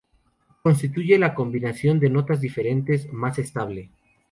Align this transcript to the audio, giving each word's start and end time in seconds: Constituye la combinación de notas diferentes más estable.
Constituye 0.63 1.19
la 1.19 1.35
combinación 1.35 1.99
de 1.99 2.09
notas 2.09 2.41
diferentes 2.41 3.13
más 3.13 3.37
estable. 3.37 3.91